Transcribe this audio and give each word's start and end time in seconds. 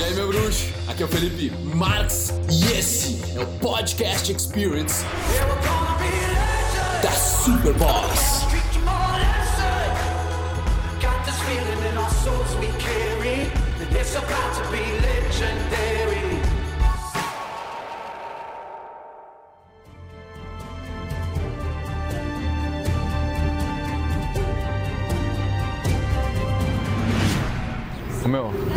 E 0.00 0.02
aí, 0.02 0.14
meu 0.14 0.28
bruxo? 0.28 0.66
Aqui 0.88 1.02
é 1.02 1.04
o 1.04 1.08
Felipe 1.10 1.50
Marx 1.74 2.32
e 2.50 2.72
esse 2.72 3.20
é 3.36 3.40
o 3.42 3.46
Podcast 3.58 4.32
Experience 4.32 5.04
da 7.02 7.10
Super 7.10 7.74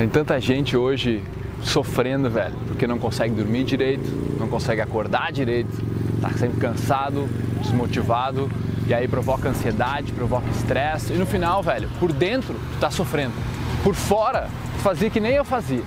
tem 0.04 0.10
tanta 0.10 0.38
gente 0.38 0.76
hoje 0.76 1.23
sofrendo, 1.62 2.30
velho, 2.30 2.54
porque 2.68 2.86
não 2.86 3.00
consegue 3.00 3.34
dormir 3.34 3.64
direito, 3.64 4.04
não 4.38 4.50
consegue 4.50 4.82
acordar 4.82 5.32
direito, 5.32 5.72
tá 6.20 6.30
sempre 6.32 6.60
cansado, 6.60 7.30
desmotivado, 7.62 8.52
e 8.86 8.94
aí 8.94 9.08
provoca 9.08 9.48
ansiedade, 9.48 10.12
provoca 10.12 10.46
estresse, 10.50 11.13
e 11.13 11.16
no 11.16 11.26
final, 11.26 11.63
velho, 11.63 11.90
por 12.02 12.12
dentro, 12.12 12.54
tu 12.54 12.80
tá 12.82 12.91
sofrendo. 12.91 13.34
Por 13.82 13.96
fora, 13.96 14.50
tu 14.76 14.82
fazia 14.82 15.10
que 15.10 15.22
nem 15.22 15.36
eu 15.36 15.46
fazia. 15.46 15.84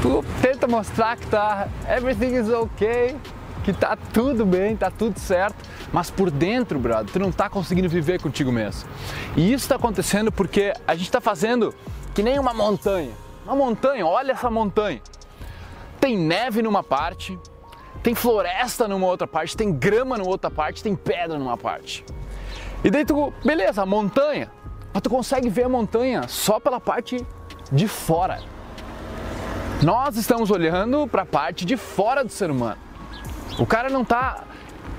Tu 0.00 0.24
tenta 0.40 0.66
mostrar 0.66 1.14
que 1.18 1.26
tá 1.26 1.68
everything 1.94 2.36
is 2.36 2.48
okay, 2.48 3.16
que 3.62 3.74
tá 3.74 3.98
tudo 4.14 4.46
bem, 4.46 4.74
tá 4.74 4.90
tudo 4.90 5.18
certo, 5.18 5.56
mas 5.92 6.10
por 6.10 6.30
dentro, 6.30 6.78
brother, 6.78 7.12
tu 7.12 7.18
não 7.18 7.30
tá 7.30 7.50
conseguindo 7.50 7.88
viver 7.90 8.18
contigo 8.18 8.50
mesmo. 8.50 8.88
E 9.36 9.52
isso 9.52 9.68
tá 9.68 9.74
acontecendo 9.74 10.32
porque 10.32 10.72
a 10.88 10.94
gente 10.94 11.10
tá 11.10 11.20
fazendo 11.20 11.74
que 12.14 12.22
nem 12.22 12.38
uma 12.38 12.52
montanha. 12.52 13.12
Uma 13.44 13.56
montanha, 13.56 14.06
olha 14.06 14.32
essa 14.32 14.50
montanha. 14.50 15.00
Tem 16.00 16.16
neve 16.16 16.62
numa 16.62 16.82
parte, 16.82 17.38
tem 18.02 18.14
floresta 18.14 18.88
numa 18.88 19.06
outra 19.06 19.26
parte, 19.26 19.56
tem 19.56 19.72
grama 19.72 20.16
numa 20.16 20.30
outra 20.30 20.50
parte, 20.50 20.82
tem 20.82 20.94
pedra 20.94 21.38
numa 21.38 21.56
parte. 21.56 22.04
E 22.82 22.90
daí 22.90 23.04
tu, 23.04 23.32
beleza, 23.44 23.84
montanha, 23.84 24.50
mas 24.92 25.02
tu 25.02 25.10
consegue 25.10 25.48
ver 25.48 25.64
a 25.64 25.68
montanha 25.68 26.26
só 26.26 26.58
pela 26.58 26.80
parte 26.80 27.24
de 27.70 27.86
fora. 27.86 28.40
Nós 29.82 30.16
estamos 30.16 30.50
olhando 30.50 31.06
para 31.06 31.22
a 31.22 31.26
parte 31.26 31.64
de 31.64 31.76
fora 31.76 32.24
do 32.24 32.30
ser 32.30 32.50
humano. 32.50 32.78
O 33.58 33.66
cara 33.66 33.88
não 33.88 34.02
está 34.02 34.44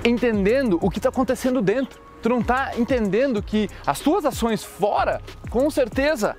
entendendo 0.03 0.80
o 0.81 0.90
que 0.90 1.00
está 1.00 1.09
acontecendo 1.09 1.62
dentro. 1.62 2.00
Tu 2.22 2.30
não 2.30 2.40
está 2.40 2.78
entendendo 2.78 3.42
que 3.42 3.70
as 3.86 4.00
tuas 4.00 4.25
ações 4.25 4.64
fora, 4.64 5.22
com 5.50 5.70
certeza, 5.72 6.36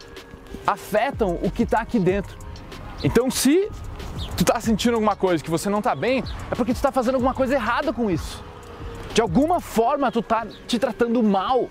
afetam 0.66 1.38
o 1.42 1.50
que 1.50 1.62
está 1.62 1.80
aqui 1.80 1.98
dentro. 1.98 2.36
Então, 3.02 3.30
se 3.30 3.68
tu 4.36 4.42
está 4.42 4.60
sentindo 4.60 4.94
alguma 4.94 5.16
coisa 5.16 5.42
que 5.42 5.50
você 5.50 5.68
não 5.68 5.78
está 5.78 5.94
bem, 5.94 6.22
é 6.50 6.54
porque 6.54 6.72
tu 6.72 6.76
está 6.76 6.92
fazendo 6.92 7.14
alguma 7.14 7.34
coisa 7.34 7.54
errada 7.54 7.92
com 7.92 8.10
isso. 8.10 8.42
De 9.14 9.20
alguma 9.20 9.60
forma, 9.60 10.10
tu 10.10 10.20
está 10.20 10.46
te 10.66 10.78
tratando 10.78 11.22
mal. 11.22 11.68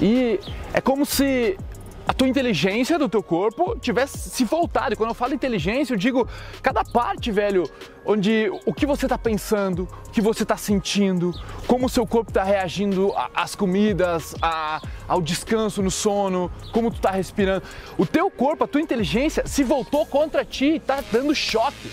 E 0.00 0.40
é 0.72 0.80
como 0.80 1.06
se 1.06 1.58
a 2.06 2.12
tua 2.12 2.28
inteligência 2.28 2.98
do 2.98 3.08
teu 3.08 3.22
corpo 3.22 3.76
tivesse 3.78 4.30
se 4.30 4.44
voltado. 4.44 4.92
E 4.92 4.96
quando 4.96 5.10
eu 5.10 5.14
falo 5.14 5.34
inteligência, 5.34 5.94
eu 5.94 5.96
digo 5.96 6.28
cada 6.62 6.84
parte, 6.84 7.30
velho, 7.30 7.68
onde 8.04 8.50
o 8.66 8.74
que 8.74 8.84
você 8.84 9.06
está 9.06 9.16
pensando, 9.16 9.88
o 10.06 10.10
que 10.10 10.20
você 10.20 10.42
está 10.42 10.56
sentindo, 10.56 11.32
como 11.66 11.86
o 11.86 11.88
seu 11.88 12.06
corpo 12.06 12.30
está 12.30 12.44
reagindo 12.44 13.12
às 13.34 13.54
comidas, 13.54 14.34
a, 14.42 14.82
ao 15.08 15.22
descanso 15.22 15.82
no 15.82 15.90
sono, 15.90 16.50
como 16.72 16.90
tu 16.90 16.96
está 16.96 17.10
respirando. 17.10 17.62
O 17.96 18.04
teu 18.04 18.30
corpo, 18.30 18.64
a 18.64 18.68
tua 18.68 18.82
inteligência 18.82 19.46
se 19.46 19.64
voltou 19.64 20.04
contra 20.04 20.44
ti 20.44 20.66
e 20.66 20.76
está 20.76 21.02
dando 21.10 21.34
choque. 21.34 21.90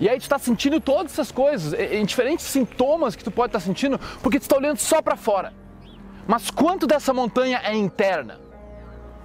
E 0.00 0.08
aí 0.08 0.18
tu 0.18 0.22
está 0.22 0.38
sentindo 0.38 0.80
todas 0.80 1.12
essas 1.12 1.30
coisas, 1.30 1.72
em 1.72 2.04
diferentes 2.04 2.46
sintomas 2.46 3.14
que 3.14 3.22
tu 3.22 3.30
pode 3.30 3.50
estar 3.50 3.60
tá 3.60 3.64
sentindo, 3.64 4.00
porque 4.22 4.38
tu 4.38 4.42
está 4.42 4.56
olhando 4.56 4.78
só 4.78 5.00
para 5.02 5.16
fora. 5.16 5.52
Mas 6.26 6.50
quanto 6.50 6.86
dessa 6.86 7.12
montanha 7.12 7.60
é 7.62 7.74
interna? 7.74 8.43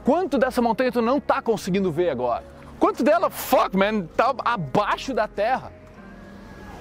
Quanto 0.03 0.37
dessa 0.37 0.61
montanha 0.61 0.91
tu 0.91 1.01
não 1.01 1.17
está 1.17 1.41
conseguindo 1.41 1.91
ver 1.91 2.09
agora? 2.09 2.43
Quanto 2.79 3.03
dela, 3.03 3.29
fuck 3.29 3.75
man, 3.75 4.03
tá 4.15 4.33
abaixo 4.43 5.13
da 5.13 5.27
terra? 5.27 5.71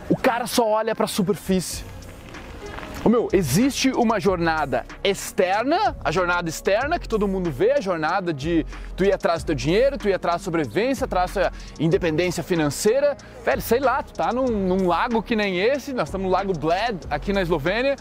O 0.09 0.17
cara 0.17 0.47
só 0.47 0.67
olha 0.67 0.95
para 0.95 1.05
a 1.05 1.09
superfície. 1.09 1.85
O 3.05 3.09
meu, 3.09 3.29
existe 3.33 3.91
uma 3.91 4.19
jornada 4.19 4.85
externa, 5.05 5.97
a 6.03 6.11
jornada 6.11 6.49
externa 6.49 6.99
que 6.99 7.09
todo 7.09 7.29
mundo 7.29 7.51
vê, 7.51 7.73
a 7.73 7.81
jornada 7.81 8.35
de 8.35 8.67
tu 8.97 9.05
ir 9.05 9.13
atrás 9.13 9.43
do 9.43 9.47
teu 9.47 9.55
dinheiro, 9.55 9.97
tu 9.97 10.09
ir 10.09 10.15
atrás 10.15 10.41
da 10.41 10.45
sobrevivência, 10.45 11.05
atrás 11.05 11.33
da 11.33 11.53
independência 11.79 12.43
financeira. 12.43 13.17
Velho, 13.45 13.63
sei 13.63 13.79
lá, 13.79 14.03
tu 14.03 14.13
tá 14.13 14.33
num, 14.33 14.47
num 14.47 14.89
lago 14.89 15.23
que 15.23 15.37
nem 15.37 15.61
esse, 15.61 15.93
nós 15.93 16.09
estamos 16.09 16.27
no 16.27 16.33
Lago 16.33 16.53
Bled, 16.59 16.99
aqui 17.09 17.33
na 17.33 17.41
Eslovênia, 17.41 17.95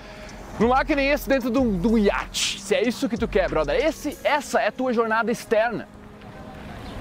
num 0.59 0.67
lago 0.67 0.85
que 0.85 0.95
nem 0.95 1.09
esse 1.09 1.27
dentro 1.29 1.51
de 1.51 1.57
um, 1.57 1.77
de 1.77 1.87
um 1.87 1.97
iate. 1.97 2.59
Se 2.59 2.75
é 2.75 2.87
isso 2.87 3.07
que 3.07 3.17
tu 3.17 3.27
quer, 3.27 3.49
brother, 3.49 3.75
esse, 3.75 4.17
essa 4.23 4.59
é 4.59 4.67
a 4.67 4.71
tua 4.71 4.91
jornada 4.93 5.31
externa. 5.31 5.87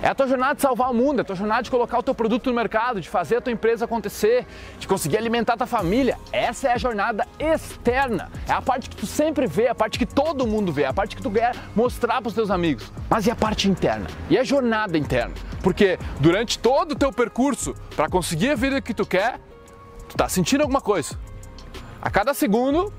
É 0.03 0.09
a 0.09 0.15
tua 0.15 0.28
jornada 0.28 0.55
de 0.55 0.61
salvar 0.61 0.91
o 0.91 0.94
mundo, 0.94 1.21
é 1.21 1.22
a 1.22 1.25
tua 1.25 1.34
jornada 1.34 1.62
de 1.62 1.71
colocar 1.71 1.99
o 1.99 2.03
teu 2.03 2.15
produto 2.15 2.50
no 2.50 2.55
mercado, 2.55 3.00
de 3.00 3.09
fazer 3.09 3.37
a 3.37 3.41
tua 3.41 3.53
empresa 3.53 3.87
acontecer, 3.87 4.47
de 4.78 4.87
conseguir 4.87 5.17
alimentar 5.17 5.55
a 5.55 5.56
tua 5.56 5.67
família. 5.67 6.19
Essa 6.31 6.69
é 6.69 6.72
a 6.75 6.77
jornada 6.77 7.27
externa. 7.39 8.31
É 8.47 8.53
a 8.53 8.61
parte 8.61 8.91
que 8.91 8.97
tu 8.97 9.06
sempre 9.06 9.47
vê, 9.47 9.69
a 9.69 9.75
parte 9.75 9.99
que 9.99 10.05
todo 10.05 10.47
mundo 10.47 10.71
vê, 10.71 10.84
a 10.84 10.93
parte 10.93 11.17
que 11.17 11.23
tu 11.23 11.31
quer 11.31 11.56
mostrar 11.75 12.21
para 12.21 12.28
os 12.28 12.34
teus 12.34 12.50
amigos. 12.50 12.93
Mas 13.09 13.27
e 13.27 13.31
a 13.31 13.34
parte 13.34 13.71
interna? 13.71 14.06
E 14.28 14.37
a 14.37 14.44
jornada 14.44 14.99
interna? 14.99 15.34
Porque 15.62 15.99
durante 16.21 16.59
todo 16.59 16.93
o 16.93 16.94
teu 16.94 17.11
percurso 17.11 17.75
para 17.97 18.06
conseguir 18.06 18.50
a 18.50 18.55
vida 18.55 18.83
que 18.83 18.93
tu 18.93 19.06
quer, 19.06 19.41
tu 20.11 20.17
tá 20.17 20.28
sentindo 20.28 20.61
alguma 20.61 20.83
coisa. 20.83 21.19
A 22.03 22.11
cada 22.11 22.34
segundo, 22.34 22.93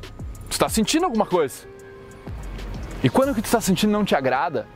tu 0.58 0.66
está 0.66 0.70
sentindo 0.70 1.06
alguma 1.06 1.26
coisa. 1.26 1.68
E 3.04 3.10
quando 3.10 3.30
o 3.30 3.36
que 3.36 3.42
tu 3.42 3.46
está 3.46 3.62
sentindo 3.62 3.92
não 3.92 4.04
te 4.04 4.16
agrada, 4.16 4.68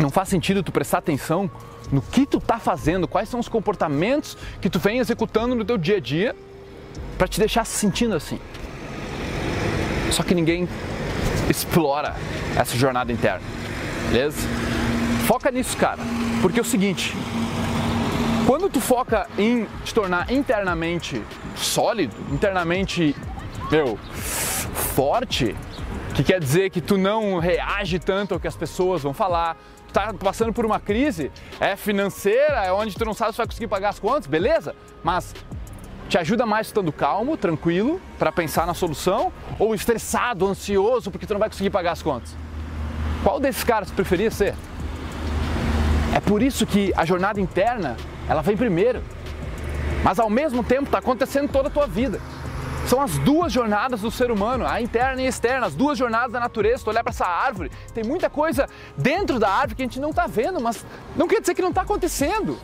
não 0.00 0.10
faz 0.10 0.30
sentido 0.30 0.62
tu 0.62 0.72
prestar 0.72 0.98
atenção 0.98 1.50
no 1.92 2.00
que 2.00 2.24
tu 2.24 2.38
está 2.38 2.58
fazendo, 2.58 3.06
quais 3.06 3.28
são 3.28 3.38
os 3.38 3.48
comportamentos 3.48 4.36
que 4.60 4.70
tu 4.70 4.78
vem 4.78 4.98
executando 4.98 5.54
no 5.54 5.64
teu 5.64 5.76
dia 5.76 5.98
a 5.98 6.00
dia 6.00 6.34
para 7.18 7.28
te 7.28 7.38
deixar 7.38 7.66
se 7.66 7.76
sentindo 7.76 8.14
assim. 8.16 8.40
Só 10.10 10.22
que 10.22 10.34
ninguém 10.34 10.66
explora 11.50 12.16
essa 12.56 12.74
jornada 12.76 13.12
interna, 13.12 13.42
beleza? 14.10 14.38
Foca 15.26 15.50
nisso, 15.50 15.76
cara, 15.76 16.00
porque 16.40 16.58
é 16.58 16.62
o 16.62 16.64
seguinte, 16.64 17.14
quando 18.46 18.70
tu 18.70 18.80
foca 18.80 19.26
em 19.36 19.66
te 19.84 19.92
tornar 19.92 20.30
internamente 20.30 21.22
sólido, 21.56 22.14
internamente, 22.32 23.14
meu, 23.70 23.98
forte, 24.94 25.56
que 26.14 26.22
quer 26.22 26.38
dizer 26.38 26.70
que 26.70 26.80
tu 26.80 26.96
não 26.96 27.40
reage 27.40 27.98
tanto 27.98 28.34
ao 28.34 28.40
que 28.40 28.46
as 28.46 28.56
pessoas 28.56 29.02
vão 29.02 29.12
falar, 29.12 29.56
tu 29.88 29.92
tá 29.92 30.14
passando 30.14 30.52
por 30.52 30.64
uma 30.64 30.78
crise, 30.78 31.32
é 31.58 31.74
financeira, 31.74 32.64
é 32.64 32.72
onde 32.72 32.94
tu 32.94 33.04
não 33.04 33.12
sabe 33.12 33.32
se 33.32 33.38
vai 33.38 33.46
conseguir 33.46 33.66
pagar 33.66 33.88
as 33.88 33.98
contas, 33.98 34.28
beleza? 34.28 34.72
Mas 35.02 35.34
te 36.08 36.16
ajuda 36.16 36.46
mais 36.46 36.68
estando 36.68 36.92
calmo, 36.92 37.36
tranquilo, 37.36 38.00
para 38.20 38.30
pensar 38.30 38.68
na 38.68 38.74
solução, 38.74 39.32
ou 39.58 39.74
estressado, 39.74 40.46
ansioso, 40.46 41.10
porque 41.10 41.26
tu 41.26 41.32
não 41.32 41.40
vai 41.40 41.48
conseguir 41.48 41.70
pagar 41.70 41.90
as 41.90 42.02
contas? 42.02 42.36
Qual 43.24 43.40
desses 43.40 43.64
caras 43.64 43.90
tu 43.90 43.94
preferia 43.94 44.30
ser? 44.30 44.54
É 46.14 46.20
por 46.20 46.40
isso 46.40 46.64
que 46.64 46.92
a 46.96 47.04
jornada 47.04 47.40
interna, 47.40 47.96
ela 48.28 48.42
vem 48.42 48.56
primeiro. 48.56 49.02
Mas 50.04 50.20
ao 50.20 50.30
mesmo 50.30 50.62
tempo 50.62 50.84
está 50.84 50.98
acontecendo 50.98 51.50
toda 51.50 51.66
a 51.66 51.70
tua 51.70 51.88
vida. 51.88 52.20
São 52.86 53.00
as 53.00 53.18
duas 53.18 53.50
jornadas 53.50 54.02
do 54.02 54.10
ser 54.10 54.30
humano, 54.30 54.66
a 54.66 54.80
interna 54.80 55.22
e 55.22 55.26
a 55.26 55.28
externa, 55.28 55.66
as 55.66 55.74
duas 55.74 55.96
jornadas 55.96 56.32
da 56.32 56.40
natureza. 56.40 56.84
Tu 56.84 56.90
olhar 56.90 57.02
para 57.02 57.12
essa 57.12 57.26
árvore, 57.26 57.70
tem 57.94 58.04
muita 58.04 58.28
coisa 58.28 58.68
dentro 58.96 59.38
da 59.38 59.48
árvore 59.48 59.76
que 59.76 59.82
a 59.82 59.86
gente 59.86 60.00
não 60.00 60.10
está 60.10 60.26
vendo, 60.26 60.60
mas 60.60 60.84
não 61.16 61.26
quer 61.26 61.40
dizer 61.40 61.54
que 61.54 61.62
não 61.62 61.70
está 61.70 61.80
acontecendo. 61.80 62.58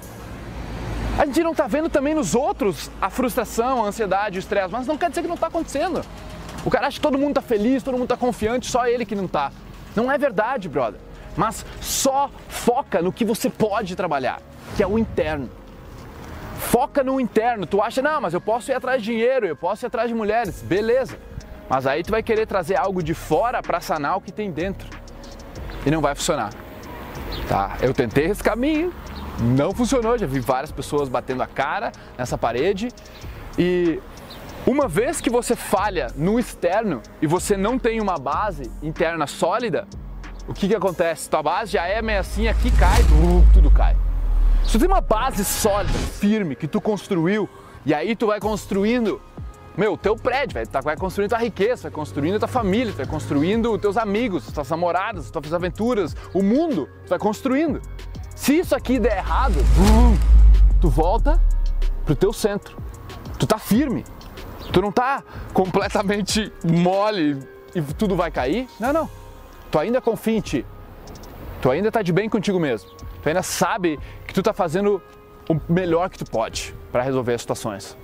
A 1.19 1.25
gente 1.25 1.43
não 1.43 1.53
está 1.53 1.67
vendo 1.67 1.89
também 1.89 2.15
nos 2.15 2.35
outros 2.35 2.91
a 3.01 3.09
frustração, 3.09 3.85
a 3.85 3.89
ansiedade, 3.89 4.39
o 4.39 4.41
estresse, 4.41 4.71
mas 4.71 4.87
não 4.87 4.99
quer 4.99 5.09
dizer 5.09 5.23
que 5.23 5.29
não 5.29 5.35
está 5.35 5.47
acontecendo. 5.47 6.05
O 6.65 6.71
cara 6.71 6.87
acha 6.87 6.97
que 6.97 7.03
todo 7.03 7.17
mundo 7.17 7.31
está 7.31 7.43
feliz, 7.43 7.83
todo 7.83 7.95
mundo 7.95 8.05
está 8.05 8.17
confiante, 8.17 8.71
só 8.71 8.87
ele 8.87 9.07
que 9.07 9.15
não 9.15 9.25
está. 9.25 9.51
Não 9.97 10.13
é 10.13 10.19
verdade, 10.19 10.69
brother. 10.69 11.01
Mas 11.37 11.65
só 11.81 12.31
foca 12.49 13.01
no 13.01 13.13
que 13.13 13.25
você 13.25 13.49
pode 13.49 13.97
trabalhar, 13.97 14.41
que 14.77 14.83
é 14.83 14.87
o 14.87 14.99
interno. 14.99 15.49
Foca 16.71 17.03
no 17.03 17.21
interno. 17.21 17.67
Tu 17.67 17.83
acha, 17.83 18.01
não, 18.01 18.21
mas 18.21 18.33
eu 18.33 18.41
posso 18.41 18.71
ir 18.71 18.75
atrás 18.75 19.03
de 19.03 19.11
dinheiro, 19.11 19.45
eu 19.45 19.57
posso 19.57 19.85
ir 19.85 19.89
atrás 19.89 20.09
de 20.09 20.15
mulheres. 20.15 20.63
Beleza. 20.63 21.19
Mas 21.69 21.85
aí 21.85 22.05
tu 22.05 22.13
vai 22.13 22.23
querer 22.23 22.47
trazer 22.47 22.77
algo 22.77 23.03
de 23.03 23.13
fora 23.13 23.61
para 23.61 23.81
sanar 23.81 24.17
o 24.17 24.21
que 24.21 24.31
tem 24.31 24.53
dentro. 24.53 24.89
E 25.85 25.91
não 25.91 26.01
vai 26.01 26.15
funcionar. 26.15 26.53
Tá? 27.49 27.77
Eu 27.83 27.93
tentei 27.93 28.27
esse 28.27 28.41
caminho, 28.41 28.95
não 29.41 29.75
funcionou. 29.75 30.17
Já 30.17 30.29
vi 30.29 30.39
várias 30.39 30.71
pessoas 30.71 31.09
batendo 31.09 31.43
a 31.43 31.47
cara 31.49 31.91
nessa 32.17 32.39
parede. 32.39 32.89
E 33.59 34.01
uma 34.65 34.87
vez 34.87 35.21
que 35.21 35.29
você 35.29 35.57
falha 35.57 36.07
no 36.15 36.39
externo 36.39 37.03
e 37.21 37.27
você 37.27 37.57
não 37.57 37.81
tem 37.81 38.01
uma 38.01 38.17
base 38.17 38.71
interna 38.81 39.27
sólida, 39.27 39.89
o 40.47 40.55
que, 40.55 40.69
que 40.69 40.77
acontece? 40.77 41.29
Tua 41.29 41.43
base 41.43 41.73
já 41.73 41.85
é 41.85 42.01
meio 42.01 42.21
assim, 42.21 42.47
aqui 42.47 42.71
cai, 42.71 43.03
tudo 43.53 43.73
cai. 43.73 43.97
Se 44.65 44.73
tu 44.73 44.79
tem 44.79 44.89
uma 44.89 45.01
base 45.01 45.45
sólida, 45.45 45.99
firme, 45.99 46.55
que 46.55 46.69
tu 46.69 46.81
construiu, 46.81 47.49
e 47.85 47.93
aí 47.93 48.15
tu 48.15 48.27
vai 48.27 48.39
construindo, 48.39 49.21
meu, 49.77 49.97
teu 49.97 50.15
prédio, 50.15 50.55
velho, 50.55 50.69
tu 50.69 50.83
vai 50.83 50.97
construindo 50.97 51.31
tua 51.31 51.39
riqueza, 51.39 51.83
vai 51.85 51.91
construindo 51.91 52.39
tua 52.39 52.49
família, 52.49 52.93
tu 52.93 52.99
vai 52.99 53.07
construindo 53.07 53.77
teus 53.79 53.97
amigos, 53.97 54.47
tuas 54.53 54.69
namoradas, 54.69 55.31
tuas 55.31 55.53
aventuras, 55.53 56.15
o 56.35 56.43
mundo, 56.43 56.89
tu 57.05 57.09
vai 57.09 57.19
construindo. 57.19 57.81
Se 58.35 58.59
isso 58.59 58.75
aqui 58.75 58.99
der 58.99 59.19
errado, 59.19 59.57
tu 60.81 60.89
volta 60.89 61.41
pro 62.05 62.15
teu 62.15 62.33
centro. 62.33 62.77
Tu 63.39 63.47
tá 63.47 63.59
firme. 63.59 64.05
Tu 64.73 64.81
não 64.81 64.93
tá 64.93 65.23
completamente 65.53 66.53
mole 66.65 67.39
e 67.75 67.83
tudo 67.95 68.17
vai 68.17 68.31
cair. 68.31 68.69
Não, 68.79 68.93
não. 68.93 69.11
Tu 69.71 69.79
ainda 69.79 70.01
confia 70.01 70.37
em 70.37 70.41
ti. 70.41 70.67
Tu 71.61 71.71
ainda 71.71 71.91
tá 71.91 72.03
de 72.03 72.13
bem 72.13 72.29
contigo 72.29 72.59
mesmo. 72.59 72.91
Tu 73.23 73.29
ainda 73.29 73.43
sabe 73.43 73.99
que 74.27 74.35
tu 74.35 74.43
tá 74.43 74.53
fazendo 74.53 75.03
o 75.49 75.61
melhor 75.69 76.09
que 76.09 76.19
tu 76.19 76.25
pode 76.25 76.75
para 76.93 77.03
resolver 77.03 77.35
as 77.35 77.41
situações. 77.41 77.97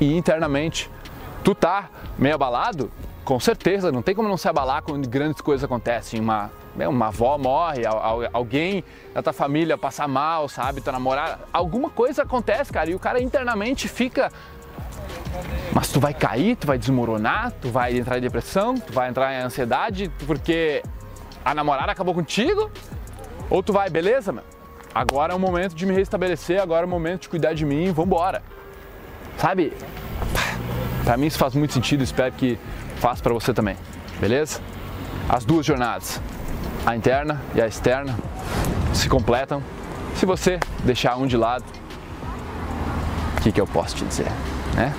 E 0.00 0.16
internamente, 0.16 0.90
tu 1.42 1.54
tá 1.54 1.88
meio 2.18 2.34
abalado? 2.34 2.90
Com 3.24 3.40
certeza, 3.40 3.90
não 3.90 4.02
tem 4.02 4.14
como 4.14 4.28
não 4.28 4.36
se 4.36 4.48
abalar 4.48 4.82
quando 4.82 5.08
grandes 5.08 5.40
coisas 5.40 5.64
acontecem. 5.64 6.20
Uma, 6.20 6.50
uma 6.76 7.08
avó 7.08 7.36
morre, 7.36 7.82
alguém 8.32 8.84
da 9.12 9.20
tua 9.20 9.32
família 9.32 9.76
passa 9.76 10.06
mal, 10.06 10.48
sabe? 10.48 10.80
Tua 10.80 10.92
namorada. 10.92 11.40
Alguma 11.52 11.90
coisa 11.90 12.22
acontece, 12.22 12.72
cara, 12.72 12.88
e 12.88 12.94
o 12.94 13.00
cara 13.00 13.20
internamente 13.20 13.88
fica. 13.88 14.30
Mas 15.74 15.90
tu 15.90 15.98
vai 15.98 16.14
cair, 16.14 16.56
tu 16.56 16.68
vai 16.68 16.78
desmoronar, 16.78 17.52
tu 17.60 17.68
vai 17.68 17.98
entrar 17.98 18.16
em 18.16 18.20
depressão, 18.20 18.76
tu 18.76 18.92
vai 18.92 19.08
entrar 19.08 19.34
em 19.34 19.42
ansiedade 19.42 20.10
porque 20.24 20.82
a 21.44 21.52
namorada 21.52 21.90
acabou 21.90 22.14
contigo? 22.14 22.70
Ou 23.48 23.62
tu 23.62 23.72
vai, 23.72 23.88
beleza, 23.88 24.32
meu? 24.32 24.42
Agora 24.94 25.32
é 25.32 25.36
o 25.36 25.38
momento 25.38 25.74
de 25.74 25.84
me 25.84 25.92
restabelecer, 25.92 26.60
agora 26.60 26.84
é 26.84 26.86
o 26.86 26.88
momento 26.88 27.22
de 27.22 27.28
cuidar 27.28 27.52
de 27.52 27.64
mim, 27.64 27.92
vambora. 27.92 28.42
Sabe? 29.38 29.72
Para 31.04 31.16
mim 31.16 31.26
isso 31.26 31.38
faz 31.38 31.54
muito 31.54 31.72
sentido, 31.74 32.02
espero 32.02 32.32
que 32.32 32.58
faça 32.96 33.22
para 33.22 33.32
você 33.32 33.52
também. 33.52 33.76
Beleza? 34.18 34.60
As 35.28 35.44
duas 35.44 35.66
jornadas, 35.66 36.20
a 36.84 36.96
interna 36.96 37.42
e 37.54 37.60
a 37.60 37.66
externa, 37.66 38.16
se 38.94 39.08
completam. 39.08 39.62
Se 40.14 40.24
você 40.24 40.58
deixar 40.82 41.16
um 41.16 41.26
de 41.26 41.36
lado, 41.36 41.64
o 43.36 43.40
que, 43.42 43.52
que 43.52 43.60
eu 43.60 43.66
posso 43.66 43.96
te 43.96 44.04
dizer, 44.04 44.32
né? 44.74 44.94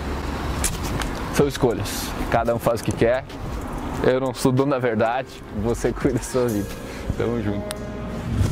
São 1.33 1.47
escolhas. 1.47 2.09
Cada 2.31 2.53
um 2.55 2.59
faz 2.59 2.81
o 2.81 2.83
que 2.83 2.91
quer. 2.91 3.25
Eu 4.03 4.19
não 4.19 4.33
sou 4.33 4.51
dono 4.51 4.71
da 4.71 4.79
verdade. 4.79 5.27
Você 5.63 5.91
cuida 5.93 6.17
da 6.17 6.23
sua 6.23 6.47
vida. 6.47 6.69
Tamo 7.17 7.41
junto. 7.41 7.76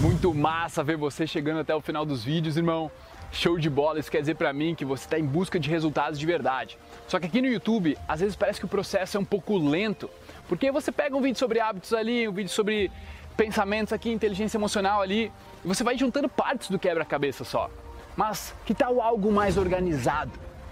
Muito 0.01 0.33
massa 0.33 0.83
ver 0.83 0.97
você 0.97 1.25
chegando 1.25 1.59
até 1.59 1.73
o 1.75 1.81
final 1.81 2.05
dos 2.05 2.23
vídeos, 2.23 2.57
irmão. 2.57 2.91
Show 3.31 3.57
de 3.57 3.69
bola, 3.69 3.99
isso 3.99 4.09
quer 4.09 4.21
dizer 4.21 4.35
para 4.35 4.53
mim 4.53 4.75
que 4.75 4.85
você 4.85 5.05
está 5.05 5.19
em 5.19 5.25
busca 5.25 5.59
de 5.59 5.69
resultados 5.69 6.17
de 6.17 6.25
verdade. 6.25 6.77
Só 7.07 7.19
que 7.19 7.25
aqui 7.25 7.41
no 7.41 7.47
YouTube, 7.47 7.97
às 8.07 8.21
vezes 8.21 8.35
parece 8.35 8.59
que 8.59 8.65
o 8.65 8.69
processo 8.69 9.17
é 9.17 9.19
um 9.19 9.25
pouco 9.25 9.57
lento, 9.57 10.09
porque 10.47 10.71
você 10.71 10.91
pega 10.91 11.17
um 11.17 11.21
vídeo 11.21 11.37
sobre 11.37 11.59
hábitos 11.59 11.93
ali, 11.93 12.27
um 12.27 12.31
vídeo 12.31 12.49
sobre 12.49 12.91
pensamentos 13.35 13.91
aqui, 13.91 14.09
inteligência 14.11 14.57
emocional 14.57 15.01
ali, 15.01 15.31
e 15.63 15.67
você 15.67 15.83
vai 15.83 15.97
juntando 15.97 16.29
partes 16.29 16.69
do 16.69 16.79
quebra-cabeça 16.79 17.43
só. 17.43 17.69
Mas 18.15 18.53
que 18.65 18.73
tal 18.73 19.01
algo 19.01 19.31
mais 19.31 19.57
organizado, 19.57 20.31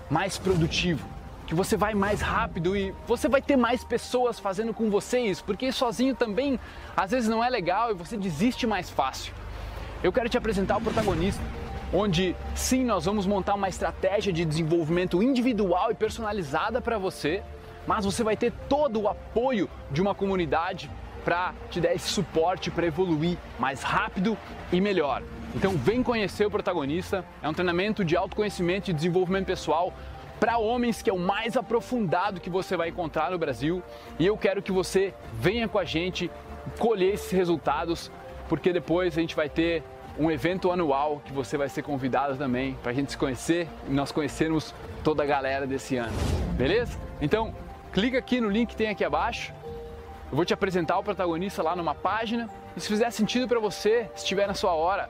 mais 0.09 0.37
produtivo? 0.37 1.05
Que 1.45 1.53
você 1.53 1.75
vai 1.75 1.93
mais 1.93 2.21
rápido 2.21 2.75
e 2.75 2.93
você 3.05 3.27
vai 3.27 3.41
ter 3.41 3.57
mais 3.57 3.83
pessoas 3.83 4.39
fazendo 4.39 4.73
com 4.73 4.89
você 4.89 5.19
isso, 5.19 5.43
porque 5.43 5.71
sozinho 5.71 6.15
também 6.15 6.59
às 6.95 7.11
vezes 7.11 7.29
não 7.29 7.43
é 7.43 7.49
legal 7.49 7.91
e 7.91 7.93
você 7.93 8.15
desiste 8.15 8.65
mais 8.65 8.89
fácil. 8.89 9.33
Eu 10.01 10.11
quero 10.11 10.29
te 10.29 10.37
apresentar 10.37 10.77
o 10.77 10.81
protagonista 10.81 11.41
onde 11.93 12.35
sim 12.55 12.83
nós 12.83 13.05
vamos 13.05 13.27
montar 13.27 13.53
uma 13.53 13.69
estratégia 13.69 14.33
de 14.33 14.43
desenvolvimento 14.43 15.21
individual 15.21 15.91
e 15.91 15.93
personalizada 15.93 16.81
para 16.81 16.97
você, 16.97 17.43
mas 17.85 18.03
você 18.03 18.23
vai 18.23 18.35
ter 18.35 18.51
todo 18.67 19.01
o 19.01 19.07
apoio 19.07 19.69
de 19.91 20.01
uma 20.01 20.15
comunidade 20.15 20.89
para 21.23 21.53
te 21.69 21.79
dar 21.79 21.93
esse 21.93 22.09
suporte 22.09 22.71
para 22.71 22.87
evoluir 22.87 23.37
mais 23.59 23.83
rápido 23.83 24.37
e 24.71 24.81
melhor. 24.81 25.21
Então 25.55 25.77
vem 25.77 26.01
conhecer 26.01 26.45
o 26.45 26.51
protagonista, 26.51 27.23
é 27.41 27.47
um 27.47 27.53
treinamento 27.53 28.03
de 28.03 28.17
autoconhecimento 28.17 28.89
e 28.89 28.93
desenvolvimento 28.93 29.45
pessoal 29.45 29.93
para 30.39 30.57
homens 30.57 31.01
que 31.01 31.09
é 31.09 31.13
o 31.13 31.19
mais 31.19 31.55
aprofundado 31.55 32.41
que 32.41 32.49
você 32.49 32.75
vai 32.75 32.89
encontrar 32.89 33.31
no 33.31 33.37
Brasil, 33.37 33.81
e 34.19 34.25
eu 34.25 34.37
quero 34.37 34.61
que 34.61 34.71
você 34.71 35.13
venha 35.33 35.67
com 35.67 35.79
a 35.79 35.85
gente 35.85 36.29
colher 36.79 37.13
esses 37.13 37.31
resultados, 37.31 38.11
porque 38.49 38.73
depois 38.73 39.17
a 39.17 39.21
gente 39.21 39.35
vai 39.35 39.49
ter 39.49 39.83
um 40.17 40.29
evento 40.29 40.71
anual 40.71 41.21
que 41.25 41.33
você 41.33 41.57
vai 41.57 41.69
ser 41.69 41.81
convidado 41.81 42.37
também 42.37 42.77
para 42.83 42.91
a 42.91 42.93
gente 42.93 43.11
se 43.11 43.17
conhecer 43.17 43.67
e 43.87 43.91
nós 43.91 44.11
conhecermos 44.11 44.73
toda 45.03 45.23
a 45.23 45.25
galera 45.25 45.65
desse 45.65 45.97
ano, 45.97 46.13
beleza? 46.55 46.97
Então 47.19 47.53
clica 47.91 48.17
aqui 48.17 48.39
no 48.39 48.49
link 48.49 48.69
que 48.69 48.75
tem 48.75 48.89
aqui 48.89 49.03
abaixo. 49.03 49.53
Eu 50.31 50.35
vou 50.35 50.45
te 50.45 50.53
apresentar 50.53 50.97
o 50.97 51.03
protagonista 51.03 51.61
lá 51.61 51.75
numa 51.75 51.93
página 51.93 52.49
e 52.75 52.79
se 52.79 52.87
fizer 52.87 53.09
sentido 53.11 53.47
para 53.47 53.59
você, 53.59 54.09
se 54.15 54.23
estiver 54.23 54.47
na 54.47 54.53
sua 54.53 54.73
hora, 54.73 55.09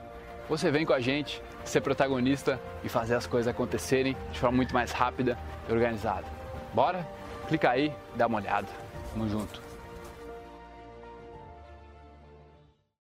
você 0.50 0.70
vem 0.72 0.86
com 0.86 0.94
a 0.94 1.00
gente 1.00 1.42
ser 1.64 1.82
protagonista 1.82 2.60
e 2.84 2.90
fazer 2.90 3.16
as 3.16 3.26
coisas 3.26 3.48
acontecerem 3.48 4.16
de 4.32 4.40
forma 4.40 4.58
muito 4.58 4.74
mais 4.74 4.92
rápida 4.92 5.38
e 5.68 5.72
organizada. 5.72 6.26
Bora? 6.74 7.08
Clica 7.48 7.70
aí, 7.70 7.94
dá 8.16 8.28
uma 8.28 8.40
olhada. 8.40 8.68
Tamo 9.14 9.30
junto. 9.30 9.62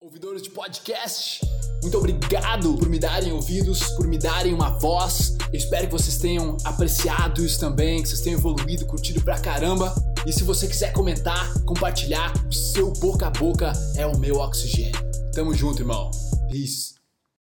Ouvidores 0.02 0.42
de 0.42 0.50
podcast, 0.50 1.42
muito 1.84 1.98
obrigado 1.98 2.76
por 2.78 2.90
me 2.90 2.98
darem 2.98 3.32
ouvidos, 3.32 3.84
por 3.92 4.08
me 4.08 4.18
darem 4.18 4.54
uma 4.54 4.72
voz. 4.80 5.38
Eu 5.52 5.58
espero 5.58 5.86
que 5.86 5.92
vocês 5.92 6.18
tenham 6.18 6.58
apreciado 6.64 7.46
isso 7.46 7.60
também, 7.60 8.02
que 8.02 8.10
vocês 8.10 8.22
tenham 8.22 8.40
evoluído, 8.40 8.86
curtido 8.86 9.22
pra 9.22 9.40
caramba. 9.40 9.94
E 10.26 10.34
se 10.34 10.44
você 10.44 10.68
quiser 10.68 10.94
comentar, 10.94 11.54
compartilhar, 11.64 12.34
o 12.48 12.54
seu 12.54 12.92
boca 12.94 13.28
a 13.28 13.30
boca 13.30 13.72
é 13.96 14.06
o 14.06 14.18
meu 14.18 14.38
oxigênio. 14.38 15.00
Tamo 15.34 15.54
junto, 15.54 15.82
irmão. 15.82 16.10
Peace. 16.50 16.99